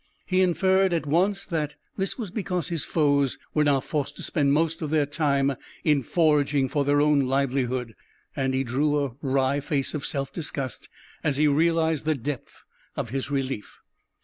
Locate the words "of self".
9.93-10.33